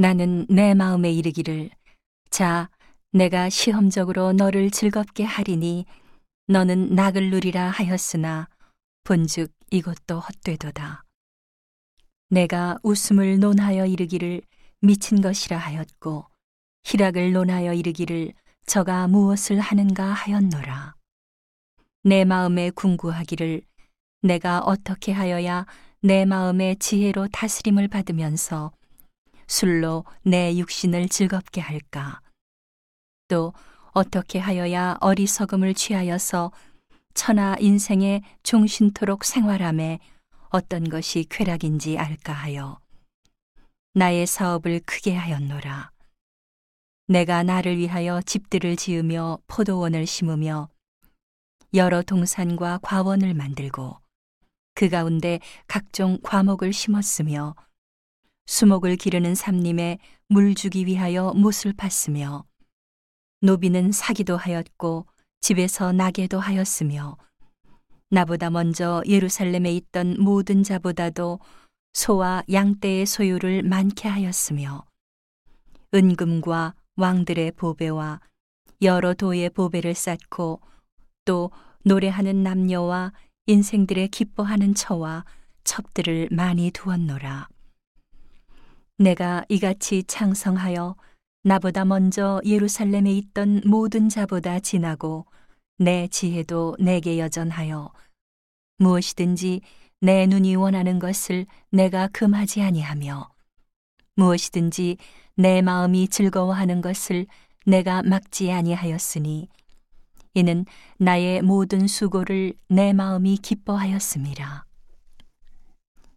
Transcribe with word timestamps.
나는 0.00 0.46
내 0.48 0.72
마음에 0.72 1.12
이르기를 1.12 1.68
자 2.30 2.70
내가 3.12 3.50
시험적으로 3.50 4.32
너를 4.32 4.70
즐겁게 4.70 5.24
하리니 5.24 5.84
너는 6.46 6.94
낙을 6.94 7.28
누리라 7.28 7.68
하였으나 7.68 8.48
본즉 9.04 9.52
이것도 9.70 10.20
헛되도다. 10.20 11.04
내가 12.30 12.78
웃음을 12.82 13.40
논하여 13.40 13.84
이르기를 13.84 14.40
미친 14.80 15.20
것이라 15.20 15.58
하였고 15.58 16.24
희락을 16.84 17.34
논하여 17.34 17.74
이르기를 17.74 18.32
저가 18.64 19.06
무엇을 19.06 19.60
하는가 19.60 20.04
하였노라. 20.14 20.94
내 22.04 22.24
마음에 22.24 22.70
궁구하기를 22.70 23.60
내가 24.22 24.60
어떻게 24.60 25.12
하여야 25.12 25.66
내 26.00 26.24
마음의 26.24 26.76
지혜로 26.76 27.28
다스림을 27.28 27.88
받으면서 27.88 28.72
술로 29.50 30.04
내 30.22 30.56
육신을 30.56 31.08
즐겁게 31.08 31.60
할까? 31.60 32.20
또 33.26 33.52
어떻게 33.90 34.38
하여야 34.38 34.96
어리석음을 35.00 35.74
취하여서 35.74 36.52
천하 37.14 37.56
인생의 37.58 38.22
종신토록 38.44 39.24
생활함에 39.24 39.98
어떤 40.50 40.88
것이 40.88 41.26
쾌락인지 41.28 41.98
알까 41.98 42.32
하여 42.32 42.78
나의 43.94 44.28
사업을 44.28 44.82
크게 44.86 45.16
하였노라. 45.16 45.90
내가 47.08 47.42
나를 47.42 47.76
위하여 47.76 48.22
집들을 48.22 48.76
지으며 48.76 49.40
포도원을 49.48 50.06
심으며 50.06 50.68
여러 51.74 52.02
동산과 52.02 52.78
과원을 52.82 53.34
만들고 53.34 53.98
그 54.74 54.88
가운데 54.88 55.40
각종 55.66 56.18
과목을 56.22 56.72
심었으며 56.72 57.56
수목을 58.50 58.96
기르는 58.96 59.36
삼림에 59.36 59.98
물 60.26 60.56
주기 60.56 60.84
위하여 60.84 61.32
못을 61.36 61.72
팠으며 61.72 62.42
노비는 63.42 63.92
사기도 63.92 64.36
하였고 64.36 65.06
집에서 65.40 65.92
나게도 65.92 66.40
하였으며 66.40 67.16
나보다 68.10 68.50
먼저 68.50 69.04
예루살렘에 69.06 69.72
있던 69.74 70.16
모든 70.18 70.64
자보다도 70.64 71.38
소와 71.92 72.42
양떼의 72.50 73.06
소유를 73.06 73.62
많게 73.62 74.08
하였으며 74.08 74.84
은금과 75.94 76.74
왕들의 76.96 77.52
보배와 77.52 78.20
여러 78.82 79.14
도의 79.14 79.50
보배를 79.50 79.94
쌓고 79.94 80.60
또 81.24 81.52
노래하는 81.84 82.42
남녀와 82.42 83.12
인생들의 83.46 84.08
기뻐하는 84.08 84.74
처와 84.74 85.24
첩들을 85.62 86.30
많이 86.32 86.72
두었노라. 86.72 87.48
내가 89.00 89.46
이같이 89.48 90.04
창성하여 90.04 90.94
나보다 91.42 91.86
먼저 91.86 92.38
예루살렘에 92.44 93.10
있던 93.12 93.62
모든 93.64 94.10
자보다 94.10 94.60
진하고 94.60 95.24
내 95.78 96.06
지혜도 96.06 96.76
내게 96.78 97.18
여전하여 97.18 97.90
무엇이든지 98.76 99.62
내 100.02 100.26
눈이 100.26 100.54
원하는 100.56 100.98
것을 100.98 101.46
내가 101.70 102.08
금하지 102.08 102.60
아니하며 102.60 103.30
무엇이든지 104.16 104.98
내 105.34 105.62
마음이 105.62 106.08
즐거워하는 106.08 106.82
것을 106.82 107.24
내가 107.64 108.02
막지 108.02 108.52
아니하였으니 108.52 109.48
이는 110.34 110.66
나의 110.98 111.40
모든 111.40 111.86
수고를 111.86 112.52
내 112.68 112.92
마음이 112.92 113.38
기뻐하였습니다. 113.38 114.66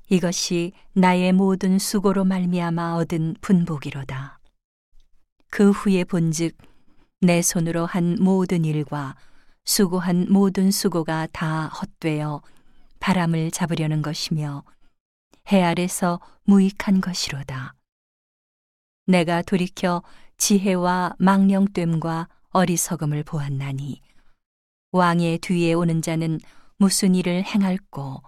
이것이 0.09 0.73
나의 0.94 1.34
모든 1.34 1.80
수고로 1.80 2.23
말미암아 2.26 2.96
얻은 2.96 3.36
분복이로다. 3.42 4.40
그 5.50 5.72
후에 5.72 6.04
본즉 6.04 6.58
내 7.22 7.42
손으로 7.42 7.86
한 7.86 8.18
모든 8.20 8.66
일과 8.66 9.16
수고한 9.66 10.28
모든 10.30 10.72
수고가 10.72 11.27
다 11.32 11.67
헛되어 11.67 12.42
바람을 13.00 13.52
잡으려는 13.52 14.02
것이며 14.02 14.64
해 15.52 15.61
아래서 15.61 16.20
무익한 16.44 17.02
것이로다. 17.02 17.73
내가 19.06 19.42
돌이켜 19.42 20.04
지혜와 20.38 21.16
망령됨과 21.17 22.27
어리석음을 22.50 23.23
보았나니 23.23 24.02
왕의 24.92 25.39
뒤에 25.39 25.73
오는 25.73 26.02
자는 26.02 26.39
무슨 26.77 27.16
일을 27.16 27.44
행할꼬 27.44 28.22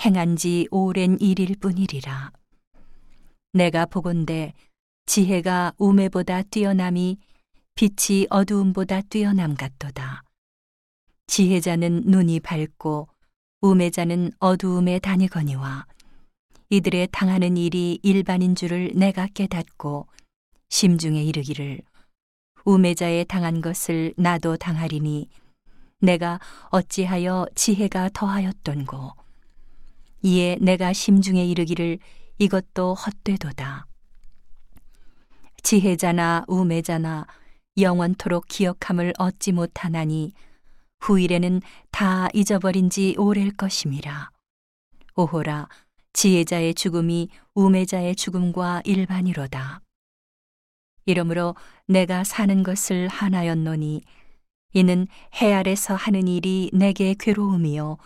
행한 0.00 0.36
지 0.36 0.66
오랜 0.70 1.18
일일 1.20 1.56
뿐이리라. 1.60 2.32
내가 3.52 3.86
보건대 3.86 4.52
지혜가 5.06 5.74
우매보다 5.78 6.42
뛰어남이 6.42 7.18
빛이 7.74 8.26
어두움보다 8.30 9.02
뛰어남 9.02 9.54
같도다. 9.54 10.22
지혜자는 11.26 12.02
눈이 12.06 12.40
밝고 12.40 13.08
우매자는 13.60 14.32
어두움에 14.38 14.98
다니거니와 14.98 15.86
이들의 16.70 17.08
당하는 17.12 17.56
일이 17.56 17.98
일반인 18.02 18.54
줄을 18.54 18.92
내가 18.94 19.26
깨닫고 19.26 20.08
심중에 20.68 21.22
이르기를 21.22 21.80
우매자의 22.64 23.26
당한 23.26 23.60
것을 23.60 24.14
나도 24.16 24.56
당하리니 24.56 25.28
내가 26.00 26.40
어찌하여 26.70 27.46
지혜가 27.54 28.10
더하였던고 28.14 29.21
이에 30.22 30.56
내가 30.60 30.92
심중에 30.92 31.44
이르기를 31.44 31.98
이것도 32.38 32.94
헛되도다. 32.94 33.86
지혜자나 35.62 36.44
우매자나 36.48 37.26
영원토록 37.78 38.46
기억함을 38.48 39.12
얻지 39.18 39.52
못하나니 39.52 40.32
후일에는 41.00 41.60
다 41.90 42.28
잊어버린 42.32 42.90
지 42.90 43.14
오랠 43.18 43.52
것임이라. 43.52 44.30
오호라 45.16 45.68
지혜자의 46.12 46.74
죽음이 46.74 47.28
우매자의 47.54 48.14
죽음과 48.16 48.82
일반이로다. 48.84 49.80
이러므로 51.06 51.56
내가 51.86 52.22
사는 52.22 52.62
것을 52.62 53.08
하나였노니 53.08 54.02
이는 54.74 55.06
해 55.40 55.52
아래서 55.52 55.94
하는 55.94 56.28
일이 56.28 56.70
내게 56.72 57.14
괴로움이요. 57.18 57.98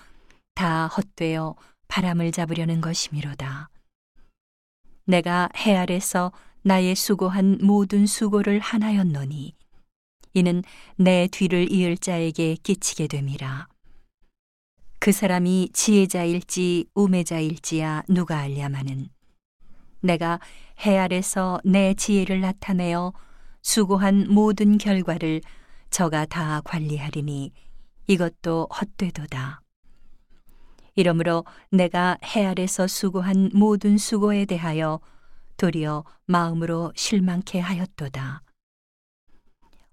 다 0.54 0.86
헛되어 0.88 1.54
바람을 1.88 2.32
잡으려는 2.32 2.80
것이미로다. 2.80 3.68
내가 5.04 5.48
해 5.56 5.76
아래서 5.76 6.32
나의 6.62 6.96
수고한 6.96 7.58
모든 7.62 8.06
수고를 8.06 8.58
하나였노니 8.58 9.54
이는 10.34 10.62
내 10.96 11.28
뒤를 11.30 11.70
이을 11.70 11.96
자에게 11.96 12.56
끼치게 12.62 13.06
됨이라. 13.06 13.68
그 14.98 15.12
사람이 15.12 15.70
지혜자일지 15.72 16.86
우매자일지야 16.94 18.04
누가 18.08 18.38
알랴마는 18.38 19.08
내가 20.00 20.40
해 20.84 20.98
아래서 20.98 21.60
내 21.64 21.94
지혜를 21.94 22.40
나타내어 22.40 23.12
수고한 23.62 24.26
모든 24.28 24.78
결과를 24.78 25.40
저가 25.90 26.26
다 26.26 26.60
관리하리니 26.64 27.52
이것도 28.06 28.68
헛되도다. 28.70 29.60
이러므로 30.96 31.44
내가 31.70 32.16
해 32.24 32.46
아래서 32.46 32.86
수고한 32.86 33.50
모든 33.52 33.98
수고에 33.98 34.46
대하여 34.46 34.98
도리어 35.58 36.04
마음으로 36.24 36.92
실망케 36.96 37.60
하였도다. 37.60 38.42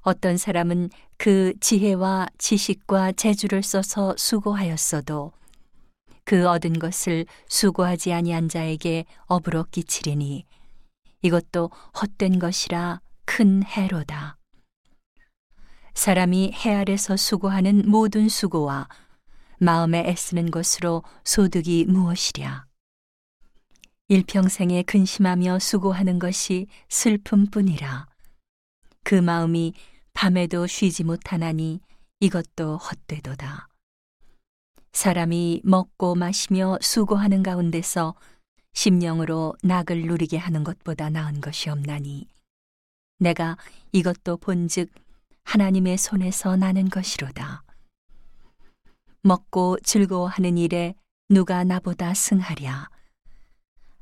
어떤 0.02 0.38
사람은 0.38 0.90
그 1.18 1.54
지혜와 1.60 2.28
지식과 2.38 3.14
재주를 3.14 3.64
써서 3.64 4.16
수고하였어도 4.18 5.32
그 6.26 6.48
얻은 6.48 6.80
것을 6.80 7.26
수고하지 7.48 8.14
아니한 8.14 8.50
자에게 8.50 9.06
업으로 9.26 9.66
끼치리니 9.72 10.46
이것도 11.22 11.70
헛된 12.02 12.40
것이라 12.40 13.02
큰 13.26 13.64
해로다. 13.64 14.38
사람이 15.94 16.54
해 16.54 16.76
아래서 16.76 17.16
수고하는 17.16 17.84
모든 17.86 18.28
수고와 18.28 18.88
마음에 19.64 20.04
애쓰는 20.08 20.52
것으로 20.52 21.04
소득이 21.24 21.86
무엇이랴? 21.86 22.66
일평생에 24.10 24.84
근심하며 24.84 25.60
수고하는 25.60 26.20
것이 26.20 26.68
슬픔뿐이라. 26.90 28.08
그 29.04 29.16
마음이 29.16 29.74
밤에도 30.14 30.68
쉬지 30.68 31.04
못하나니 31.04 31.80
이것도 32.20 32.78
헛되도다. 32.78 33.70
사람이 34.92 35.62
먹고 35.64 36.16
마시며 36.16 36.78
수고하는 36.82 37.42
가운데서 37.42 38.16
심령으로 38.74 39.56
낙을 39.64 40.04
누리게 40.08 40.38
하는 40.38 40.64
것보다 40.64 41.10
나은 41.10 41.40
것이 41.42 41.70
없나니 41.70 42.28
내가 43.20 43.58
이것도 43.94 44.38
본즉 44.38 44.92
하나님의 45.46 45.98
손에서 45.98 46.58
나는 46.58 46.90
것이로다. 46.90 47.64
먹고 49.24 49.78
즐거워하는 49.84 50.58
일에 50.58 50.96
누가 51.30 51.64
나보다 51.64 52.14
승하랴. 52.14 52.90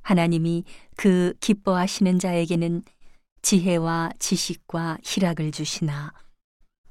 하나님이 0.02 0.64
그 0.96 1.34
기뻐하시는 1.40 2.20
자에게는 2.20 2.82
지혜와 3.44 4.12
지식과 4.20 4.98
희락을 5.04 5.52
주시나 5.52 6.14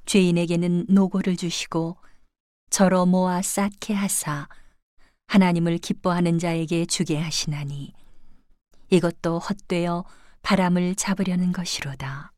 죄인에게는 0.06 0.86
노고를 0.88 1.36
주시고 1.36 1.96
저러 2.70 3.04
모아 3.04 3.42
쌓게 3.42 3.94
하사 3.94 4.48
하나님을 5.26 5.78
기뻐하는 5.78 6.38
자에게 6.38 6.86
주게 6.86 7.18
하시나니 7.18 7.92
이것도 8.90 9.38
헛되어 9.38 10.04
바람을 10.42 10.94
잡으려는 10.94 11.52
것이로다. 11.52 12.32